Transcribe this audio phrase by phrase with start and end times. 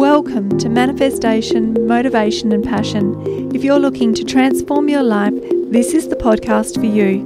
[0.00, 3.54] Welcome to Manifestation, Motivation and Passion.
[3.54, 5.34] If you're looking to transform your life,
[5.70, 7.22] this is the podcast for you.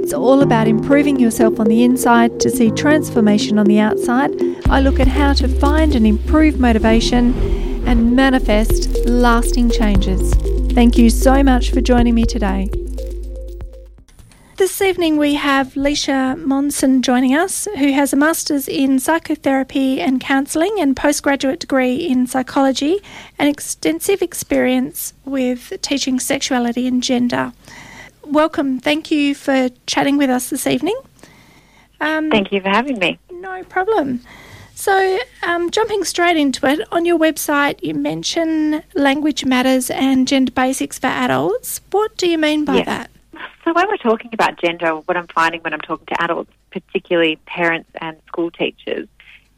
[0.00, 4.30] It's all about improving yourself on the inside to see transformation on the outside.
[4.68, 7.34] I look at how to find and improve motivation
[7.88, 10.32] and manifest lasting changes.
[10.72, 12.70] Thank you so much for joining me today.
[14.60, 20.20] This evening we have Leesha Monson joining us, who has a Master's in Psychotherapy and
[20.20, 22.98] Counselling and postgraduate degree in Psychology
[23.38, 27.54] and extensive experience with teaching sexuality and gender.
[28.22, 28.80] Welcome.
[28.80, 31.00] Thank you for chatting with us this evening.
[31.98, 33.18] Um, Thank you for having me.
[33.30, 34.20] No problem.
[34.74, 40.52] So, um, jumping straight into it, on your website you mention language matters and gender
[40.52, 41.80] basics for adults.
[41.92, 42.86] What do you mean by yes.
[42.86, 43.10] that?
[43.72, 47.88] When we're talking about gender, what I'm finding when I'm talking to adults, particularly parents
[48.00, 49.06] and school teachers,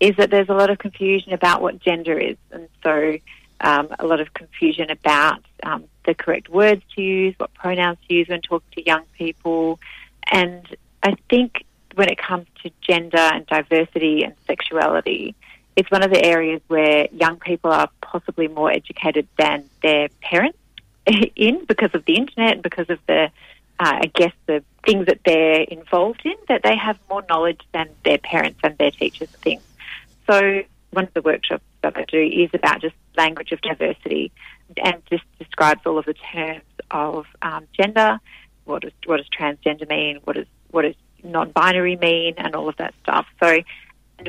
[0.00, 3.16] is that there's a lot of confusion about what gender is, and so
[3.60, 8.14] um, a lot of confusion about um, the correct words to use, what pronouns to
[8.14, 9.80] use when talking to young people,
[10.30, 15.34] and I think when it comes to gender and diversity and sexuality,
[15.74, 20.58] it's one of the areas where young people are possibly more educated than their parents
[21.36, 23.30] in because of the internet and because of the
[23.82, 27.88] uh, I guess, the things that they're involved in, that they have more knowledge than
[28.04, 29.62] their parents and their teachers and things.
[30.28, 34.30] So one of the workshops that I do is about just language of diversity
[34.76, 38.20] and just describes all of the terms of um, gender,
[38.66, 42.76] what does, what does transgender mean, what does, what does non-binary mean, and all of
[42.76, 43.26] that stuff.
[43.42, 43.58] So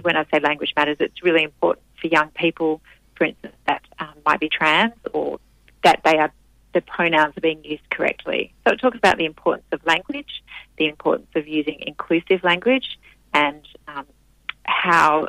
[0.02, 2.82] when I say language matters, it's really important for young people,
[3.16, 5.40] for instance, that um, might be trans or
[5.84, 6.32] that they are
[6.74, 8.54] the pronouns are being used correctly.
[8.66, 10.44] So it talks about the importance of language,
[10.78, 13.00] the importance of using inclusive language,
[13.34, 14.06] and um,
[14.66, 15.28] how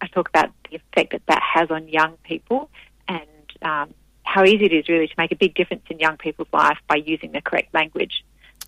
[0.00, 2.70] I talk about the effect that that has on young people
[3.08, 3.22] and
[3.62, 6.78] um, how easy it is really to make a big difference in young people's life
[6.88, 8.24] by using the correct language.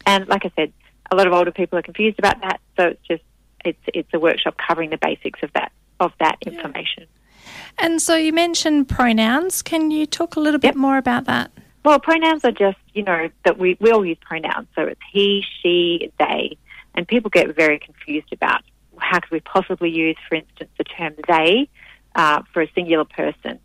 [0.07, 0.73] And like I said,
[1.11, 3.23] a lot of older people are confused about that, so it's just
[3.65, 7.05] it's it's a workshop covering the basics of that of that information.
[7.05, 7.87] Yeah.
[7.87, 9.63] And so you mentioned pronouns.
[9.63, 11.51] Can you talk a little bit more about that?
[11.87, 14.67] Well, pronouns are just, you know, that we, we all use pronouns.
[14.75, 16.59] So it's he, she, they.
[16.97, 18.63] And people get very confused about
[18.99, 21.69] how could we possibly use, for instance, the term they
[22.17, 23.61] uh, for a singular person.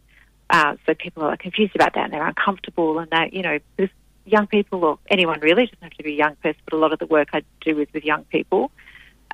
[0.52, 3.58] Uh, so people are confused about that and they're uncomfortable and they, you know,
[4.24, 6.94] young people or anyone really, doesn't have to be a young person, but a lot
[6.94, 8.70] of the work I do is with young people.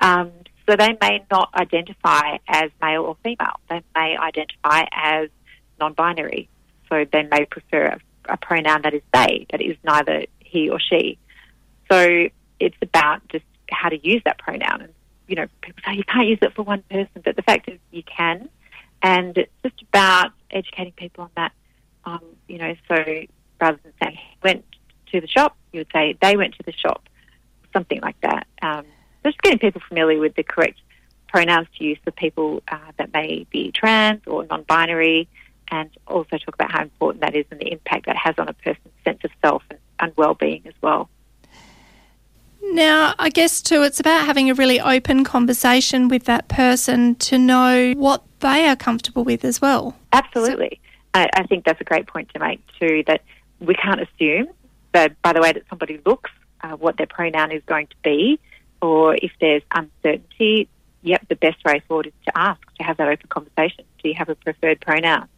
[0.00, 0.32] Um,
[0.66, 3.60] so they may not identify as male or female.
[3.68, 5.28] They may identify as
[5.78, 6.48] non-binary.
[6.88, 11.18] So they may prefer a pronoun that is they, that is neither he or she.
[11.90, 12.28] So
[12.60, 14.82] it's about just how to use that pronoun.
[14.82, 14.92] And,
[15.26, 17.78] you know, people say you can't use it for one person, but the fact is
[17.90, 18.48] you can.
[19.02, 21.52] And it's just about educating people on that.
[22.04, 22.94] Um, you know, so
[23.60, 24.64] rather than saying he went
[25.12, 27.08] to the shop, you would say they went to the shop,
[27.72, 28.46] something like that.
[28.62, 28.84] Um,
[29.24, 30.80] just getting people familiar with the correct
[31.28, 35.28] pronouns to use for people uh, that may be trans or non-binary,
[35.70, 38.52] and also talk about how important that is and the impact that has on a
[38.52, 41.08] person's sense of self and, and well-being as well.
[42.60, 47.38] Now, I guess too, it's about having a really open conversation with that person to
[47.38, 49.96] know what they are comfortable with as well.
[50.12, 50.80] Absolutely.
[51.14, 53.22] So, I, I think that's a great point to make too, that
[53.60, 54.48] we can't assume
[54.92, 56.30] that by the way that somebody looks,
[56.62, 58.38] uh, what their pronoun is going to be,
[58.82, 60.68] or if there's uncertainty,
[61.02, 63.84] yep, the best way forward is to ask, to have that open conversation.
[64.02, 65.28] Do you have a preferred pronoun?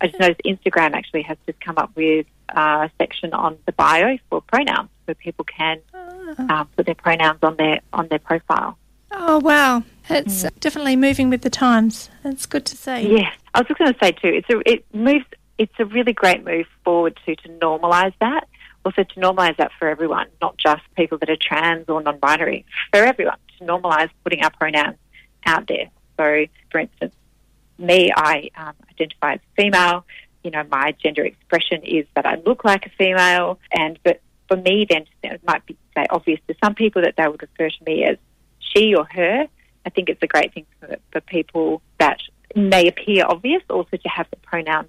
[0.00, 4.18] I just noticed Instagram actually has just come up with a section on the bio
[4.28, 8.76] for pronouns, where people can uh, put their pronouns on their on their profile.
[9.10, 10.60] Oh wow, it's mm.
[10.60, 12.10] definitely moving with the times.
[12.24, 13.16] It's good to see.
[13.16, 14.28] Yes, I was just going to say too.
[14.28, 15.24] It's a it moves.
[15.58, 18.46] It's a really great move forward to to normalise that.
[18.84, 22.64] Also to normalise that for everyone, not just people that are trans or non-binary.
[22.92, 24.96] For everyone to normalise putting our pronouns
[25.44, 25.90] out there.
[26.16, 27.14] So, for instance,
[27.78, 30.04] me, I um, identify as female.
[30.42, 34.56] You know, my gender expression is that I look like a female, and but for
[34.56, 37.84] me, then it might be say obvious to some people that they would refer to
[37.84, 38.16] me as
[38.60, 39.46] she or her.
[39.84, 42.20] I think it's a great thing for, for people that
[42.54, 44.88] may appear obvious, also to have the pronouns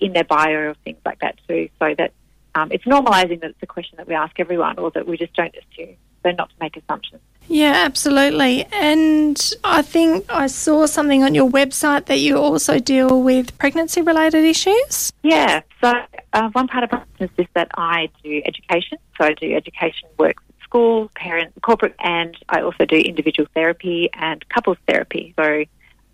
[0.00, 2.12] in their bio or things like that too, so that
[2.54, 5.34] um, it's normalising that it's a question that we ask everyone, or that we just
[5.34, 7.22] don't assume, so not to make assumptions.
[7.54, 8.64] Yeah, absolutely.
[8.72, 14.02] And I think I saw something on your website that you also deal with pregnancy
[14.02, 15.12] related issues.
[15.22, 15.92] Yeah, so
[16.32, 18.98] uh, one part of my business is that I do education.
[19.16, 24.10] So I do education work with schools, parents, corporate, and I also do individual therapy
[24.14, 25.32] and couples therapy.
[25.38, 25.62] So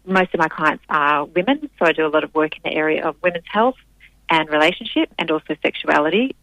[0.04, 2.76] most of my clients are women, so I do a lot of work in the
[2.76, 3.76] area of women's health
[4.28, 6.36] and relationship and also sexuality.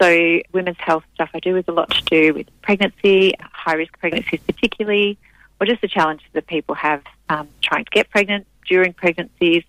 [0.00, 3.98] So, women's health stuff I do is a lot to do with pregnancy, high risk
[3.98, 5.18] pregnancies, particularly,
[5.60, 9.62] or just the challenges that people have um, trying to get pregnant during pregnancies,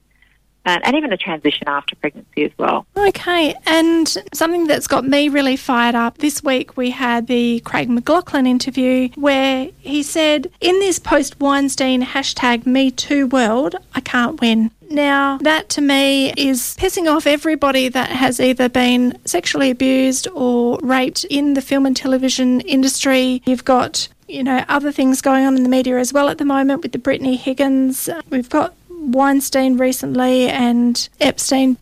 [0.65, 2.85] and, and even the transition after pregnancy as well.
[2.97, 7.89] Okay, and something that's got me really fired up this week, we had the Craig
[7.89, 14.41] McLachlan interview where he said, In this post Weinstein hashtag Me Too world, I can't
[14.41, 14.71] win.
[14.89, 20.79] Now, that to me is pissing off everybody that has either been sexually abused or
[20.81, 23.41] raped in the film and television industry.
[23.45, 26.45] You've got you know, other things going on in the media as well at the
[26.45, 28.09] moment with the Brittany Higgins.
[28.29, 28.73] We've got
[29.11, 31.77] Weinstein recently and Epstein.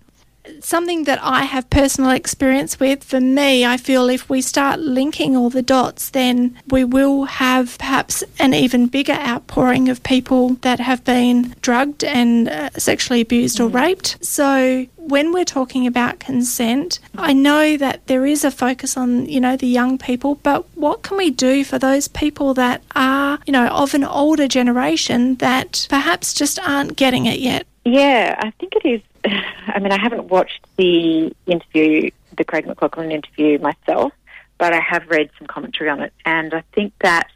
[0.63, 5.35] Something that I have personal experience with, for me, I feel if we start linking
[5.35, 10.79] all the dots, then we will have perhaps an even bigger outpouring of people that
[10.79, 14.23] have been drugged and uh, sexually abused or raped.
[14.25, 19.41] So when we're talking about consent, I know that there is a focus on, you
[19.41, 23.51] know, the young people, but what can we do for those people that are, you
[23.51, 27.67] know, of an older generation that perhaps just aren't getting it yet?
[27.85, 29.01] Yeah, I think it is.
[29.67, 34.13] I mean, I haven't watched the interview, the Craig McLachlan interview myself,
[34.57, 36.13] but I have read some commentary on it.
[36.25, 37.29] And I think that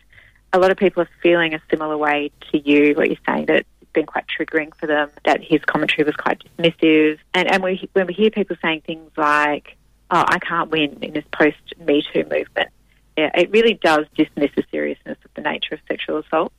[0.53, 3.65] a lot of people are feeling a similar way to you, what you're saying, that
[3.81, 7.19] it's been quite triggering for them, that his commentary was quite dismissive.
[7.33, 9.75] And, and we, when we hear people saying things like,
[10.11, 12.69] oh, I can't win in this post Me Too movement,
[13.17, 16.53] yeah, it really does dismiss the seriousness of the nature of sexual assault.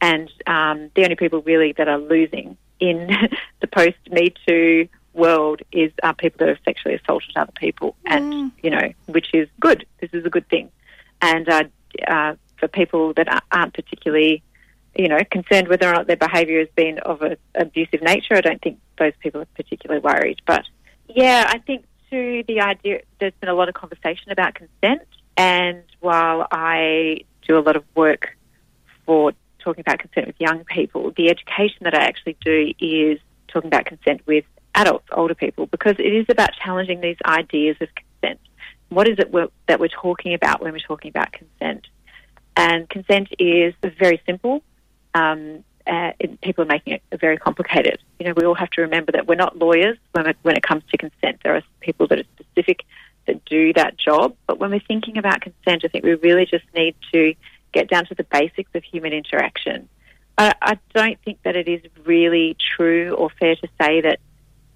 [0.00, 3.06] And um, the only people really that are losing in
[3.60, 8.24] the post Me Too world is uh, people that have sexually assaulted other people, and
[8.32, 8.50] Mm.
[8.62, 9.86] you know, which is good.
[10.00, 10.70] This is a good thing,
[11.22, 11.64] and uh,
[12.06, 14.42] uh, for people that aren't particularly,
[14.96, 18.40] you know, concerned whether or not their behaviour has been of an abusive nature, I
[18.40, 20.40] don't think those people are particularly worried.
[20.46, 20.64] But
[21.08, 25.06] yeah, I think to the idea there's been a lot of conversation about consent,
[25.36, 28.36] and while I do a lot of work
[29.06, 29.32] for
[29.64, 33.18] talking about consent with young people, the education that I actually do is
[33.48, 34.44] talking about consent with
[34.74, 38.40] adults, older people, because it is about challenging these ideas of consent.
[38.90, 41.86] What is it we're, that we're talking about when we're talking about consent?
[42.56, 44.62] And consent is very simple.
[45.14, 47.98] Um, uh, it, people are making it very complicated.
[48.18, 50.82] You know, we all have to remember that we're not lawyers when when it comes
[50.90, 51.40] to consent.
[51.42, 52.84] There are people that are specific
[53.26, 54.34] that do that job.
[54.46, 57.34] But when we're thinking about consent, I think we really just need to
[57.74, 59.88] get down to the basics of human interaction.
[60.38, 64.20] I, I don't think that it is really true or fair to say that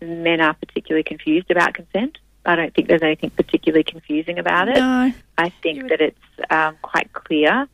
[0.02, 2.18] men are particularly confused about consent.
[2.44, 4.76] I don't think there's anything particularly confusing about it.
[4.76, 5.12] No.
[5.38, 7.68] I think would- that it's um, quite clear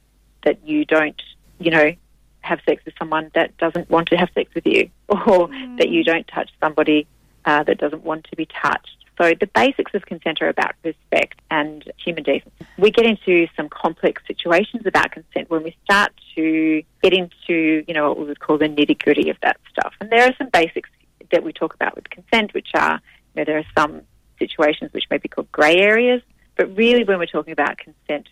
[0.44, 1.20] that you don't,
[1.58, 1.94] you know,
[2.40, 5.48] have sex with someone that doesn't want to have sex with you, or
[5.78, 7.06] that you don't touch somebody
[7.46, 9.03] uh, that doesn't want to be touched.
[9.16, 12.66] So the basics of consent are about respect and human decency.
[12.78, 17.94] We get into some complex situations about consent when we start to get into, you
[17.94, 19.94] know, what we would call the nitty gritty of that stuff.
[20.00, 20.90] And there are some basics
[21.30, 23.00] that we talk about with consent, which are,
[23.34, 24.02] you know, there are some
[24.38, 26.20] situations which may be called grey areas,
[26.56, 28.28] but really when we're talking about consent,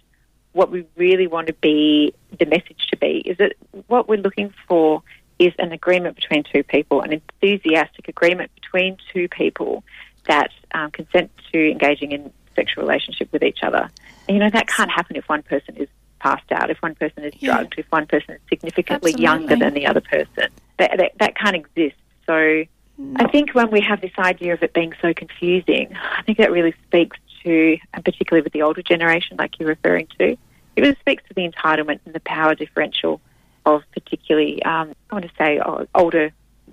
[0.53, 3.55] what we really want to be, the message to be, is that
[3.87, 5.03] what we're looking for
[5.39, 9.83] is an agreement between two people, an enthusiastic agreement between two people
[10.27, 13.91] that um, consent to engaging in sexual relationship with each other.
[14.29, 15.89] And, you know, that can't happen if one person is
[16.21, 17.57] passed out, if one person is Yeah.
[17.57, 20.49] drugged, if one person is significantly younger than the other person.
[20.79, 21.97] That, that, that can't exist.
[22.27, 22.65] So
[23.17, 26.53] I think when we have this idea of it being so confusing, I think that
[26.53, 30.37] really speaks to, and particularly with the older generation, like you're referring to,
[30.77, 33.21] it really speaks to the entitlement and the power differential
[33.67, 35.61] of particularly, um, I want to say,
[35.95, 36.33] older,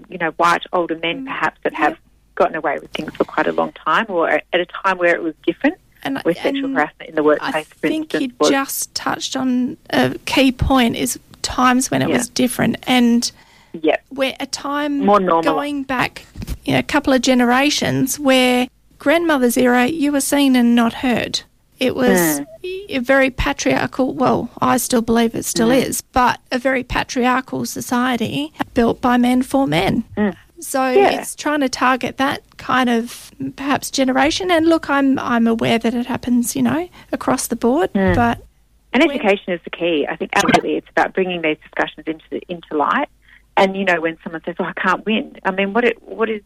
[0.10, 1.98] you know, white older men perhaps that have
[2.40, 5.22] gotten away with things for quite a long time, or at a time where it
[5.22, 9.36] was different, And, where sexual harassment in the workplace, I think you was just touched
[9.36, 12.18] on a key point is times when it Yeah.
[12.18, 13.32] was different and
[13.74, 15.54] yeah, where a time More normal.
[15.54, 16.26] going back
[16.66, 18.68] you know, a couple of generations where
[18.98, 21.42] grandmother's era you were seen and not heard.
[21.80, 22.44] It was hmm.
[22.90, 25.76] a very patriarchal, well, I still believe it still hmm.
[25.76, 30.04] is, but a very patriarchal society built by men for men.
[30.18, 30.32] Hmm.
[30.62, 31.22] So Yeah.
[31.22, 34.52] it's trying to target that kind of perhaps generation.
[34.52, 37.92] And look, I'm I'm aware that it happens, you know, across the board.
[37.94, 38.40] But
[38.94, 40.06] And education is the key.
[40.10, 43.10] I think absolutely it's about bringing these discussions into the, into light.
[43.58, 46.30] And you know, when someone says, "Oh, I can't win," I mean, what it, what
[46.30, 46.42] is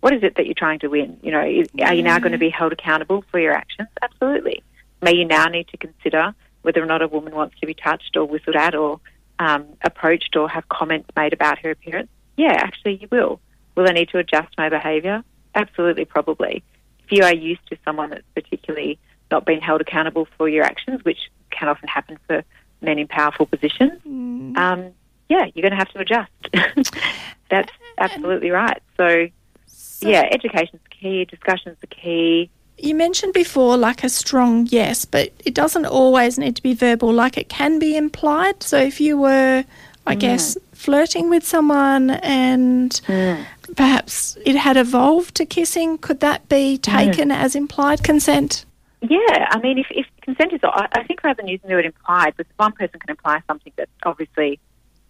[0.00, 1.18] what is it that you're trying to win?
[1.22, 3.88] You know, is, are you now going to be held accountable for your actions?
[4.02, 4.62] Absolutely.
[5.02, 8.16] May you now need to consider whether or not a woman wants to be touched
[8.16, 9.00] or whistled at or
[9.38, 12.08] um, approached or have comments made about her appearance?
[12.36, 13.40] yeah, actually you will.
[13.74, 15.22] Will I need to adjust my behaviour?
[15.54, 16.62] Absolutely, probably.
[17.04, 18.98] If you are used to someone that's particularly
[19.30, 22.44] not being held accountable for your actions, which can often happen for
[22.80, 24.56] men in powerful positions, mm.
[24.56, 24.92] um,
[25.28, 26.92] yeah, you're going to have to adjust.
[27.50, 28.82] that's absolutely right.
[28.96, 29.28] So,
[29.66, 32.50] so yeah, education's key, discussion's the key.
[32.76, 37.12] You mentioned before like a strong yes, but it doesn't always need to be verbal,
[37.12, 38.62] like it can be implied.
[38.62, 39.64] So if you were,
[40.06, 40.20] I mm.
[40.20, 43.44] guess, flirting with someone and mm.
[43.76, 47.36] Perhaps it had evolved to kissing, could that be taken mm.
[47.36, 48.64] as implied consent?
[49.02, 52.34] Yeah, I mean, if, if consent is, I think rather than using the word implied,
[52.36, 54.58] because one person can imply something that obviously,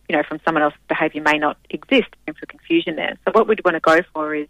[0.08, 3.16] you know, from someone else's behaviour may not exist, and for confusion there.
[3.24, 4.48] So what we'd want to go for is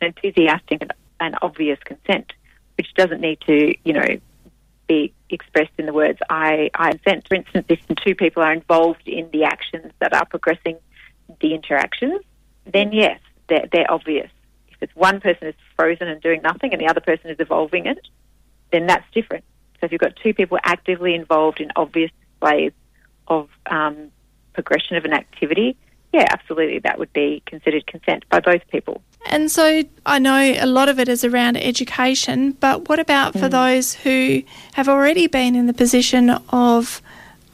[0.00, 2.32] an enthusiastic and, and obvious consent,
[2.76, 4.20] which doesn't need to, you know,
[4.86, 7.26] be expressed in the words I, I consent.
[7.26, 10.78] For instance, if two people are involved in the actions that are progressing
[11.40, 12.20] the interactions,
[12.72, 14.30] then yes, they're, they're obvious.
[14.68, 17.86] If it's one person is frozen and doing nothing and the other person is evolving
[17.86, 17.98] it,
[18.72, 19.44] then that's different.
[19.80, 22.72] So if you've got two people actively involved in obvious displays
[23.28, 24.10] of um,
[24.52, 25.76] progression of an activity,
[26.12, 29.02] yeah, absolutely, that would be considered consent by both people.
[29.26, 33.48] And so I know a lot of it is around education, but what about for
[33.48, 33.50] mm.
[33.50, 34.42] those who
[34.74, 37.02] have already been in the position of,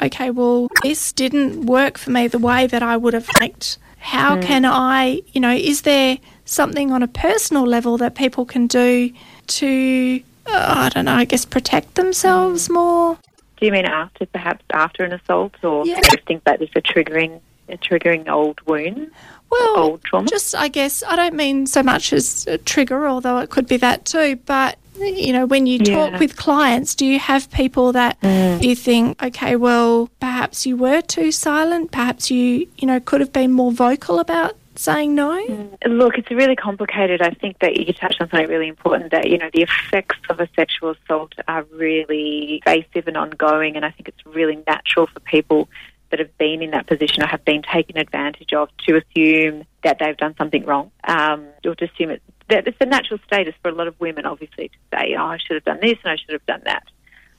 [0.02, 3.78] okay, well, this didn't work for me the way that I would have liked?
[4.02, 4.42] How mm.
[4.42, 9.12] can I, you know, is there something on a personal level that people can do
[9.46, 12.74] to, uh, I don't know, I guess protect themselves mm.
[12.74, 13.18] more?
[13.58, 16.00] Do you mean after, perhaps after an assault, or yeah.
[16.00, 19.12] do you think that is a triggering, a triggering old wound?
[19.52, 20.26] well, old trauma?
[20.26, 23.76] Just, I guess, I don't mean so much as a trigger, although it could be
[23.78, 26.18] that too, but you know, when you talk yeah.
[26.18, 28.62] with clients, do you have people that mm.
[28.62, 33.32] you think, okay, well, perhaps you were too silent, perhaps you, you know, could have
[33.32, 35.30] been more vocal about saying no?
[35.46, 35.76] Mm.
[35.86, 37.22] Look, it's really complicated.
[37.22, 40.40] I think that you touched on something really important that, you know, the effects of
[40.40, 45.20] a sexual assault are really invasive and ongoing, and I think it's really natural for
[45.20, 45.68] people
[46.12, 49.98] that have been in that position or have been taken advantage of to assume that
[49.98, 53.70] they've done something wrong um, or to assume it, that it's a natural status for
[53.70, 56.16] a lot of women, obviously, to say, oh, I should have done this and I
[56.16, 56.84] should have done that.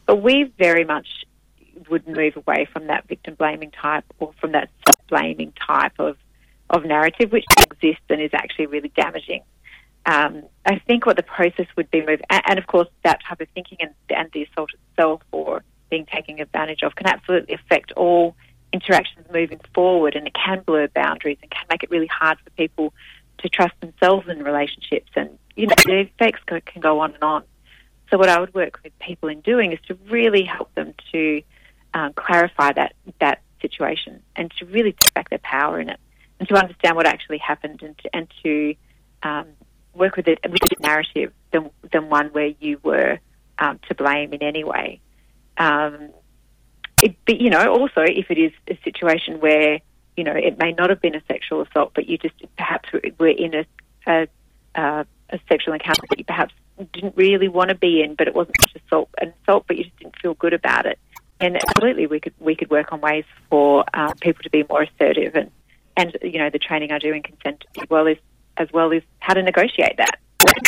[0.05, 1.07] But we very much
[1.89, 4.69] would move away from that victim blaming type or from that
[5.07, 6.17] blaming type of,
[6.69, 9.41] of narrative, which exists and is actually really damaging.
[10.05, 13.39] Um, I think what the process would be, move, and, and, of course, that type
[13.39, 17.91] of thinking and, and the assault itself or being taken advantage of can absolutely affect
[17.93, 18.35] all
[18.73, 22.49] interactions moving forward, and it can blur boundaries and can make it really hard for
[22.51, 22.93] people
[23.43, 25.11] to trust themselves in relationships.
[25.15, 27.43] And you know, the effects can go on and on.
[28.09, 31.41] So, what I would work with people in doing is to really help them to
[31.93, 35.99] um, clarify that that situation and to really take back their power in it,
[36.39, 38.75] and to understand what actually happened, and to, and to
[39.23, 39.47] um,
[39.93, 43.19] work with it with a narrative than than one where you were
[43.59, 44.99] um, to blame in any way.
[45.57, 46.09] Um,
[47.01, 49.79] it, but, you know, also if it is a situation where,
[50.15, 52.89] you know, it may not have been a sexual assault, but you just perhaps
[53.19, 53.65] were in a,
[54.07, 54.27] a,
[54.75, 56.53] a, a sexual encounter that you perhaps
[56.91, 59.85] didn't really want to be in, but it wasn't such assault, an assault, but you
[59.85, 60.99] just didn't feel good about it.
[61.39, 64.83] And absolutely, we could we could work on ways for um, people to be more
[64.83, 65.51] assertive, and
[65.97, 68.17] and you know the training I do in consent as well as
[68.55, 70.19] as well as how to negotiate that.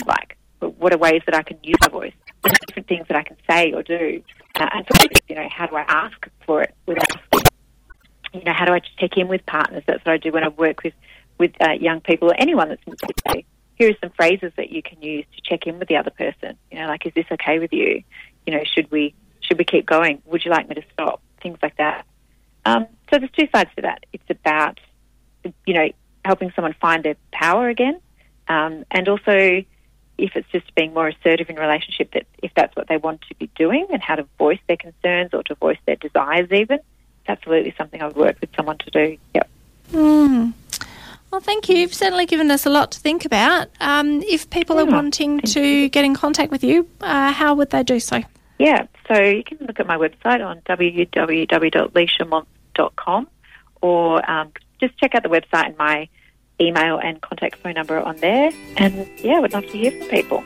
[0.06, 2.14] Like, what are ways that I can use my voice?
[2.42, 4.22] What are different things that I can say or do
[4.60, 7.10] uh, and so, you know, how do I ask for it without,
[8.36, 9.84] you know, how do I check in with partners?
[9.86, 10.94] That's what I do when I work with,
[11.38, 13.44] with uh, young people or anyone that's in
[13.76, 16.58] Here are some phrases that you can use to check in with the other person.
[16.72, 18.04] You know, like, is this okay with you?
[18.46, 20.22] You know, should we, should we keep going?
[20.26, 21.22] Would you like me to stop?
[21.42, 22.06] Things like that.
[22.66, 24.06] Um, so there's two sides to that.
[24.12, 24.80] It's about,
[25.66, 25.90] you know,
[26.24, 28.00] helping someone find their power again,
[28.48, 29.64] um, and also
[30.18, 33.36] if it's just being more assertive in relationship, that if that's what they want to
[33.36, 36.80] be doing and how to voice their concerns or to voice their desires, even,
[37.28, 39.18] absolutely something I would work with someone to do.
[39.34, 39.50] Yep.
[39.92, 40.54] Mm.
[41.32, 41.76] Well, thank you.
[41.76, 43.68] You've certainly given us a lot to think about.
[43.82, 45.90] Um, if people are wanting to you.
[45.90, 48.22] get in contact with you, uh, how would they do so?
[48.58, 53.28] Yeah, so you can look at my website on www.leishamont.com
[53.82, 56.08] or um, just check out the website and my
[56.62, 58.52] email and contact phone number on there.
[58.78, 60.42] And yeah, I would love to hear from people.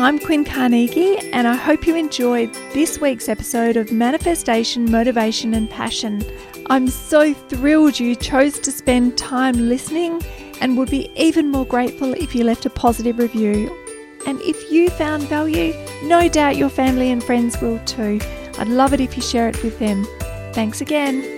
[0.00, 5.68] I'm Quinn Carnegie, and I hope you enjoyed this week's episode of Manifestation, Motivation, and
[5.68, 6.24] Passion.
[6.66, 10.22] I'm so thrilled you chose to spend time listening
[10.60, 13.76] and would be even more grateful if you left a positive review.
[14.24, 15.74] And if you found value,
[16.04, 18.20] no doubt your family and friends will too.
[18.56, 20.06] I'd love it if you share it with them.
[20.52, 21.37] Thanks again.